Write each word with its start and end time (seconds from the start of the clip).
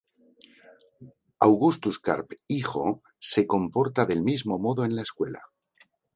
Augustus 1.39 1.99
Carp 1.99 2.31
hijo 2.47 3.03
se 3.19 3.45
comporta 3.45 4.07
del 4.07 4.23
mismo 4.23 4.57
modo 4.57 4.83
en 4.83 4.95
la 4.95 5.03
escuela. 5.03 5.43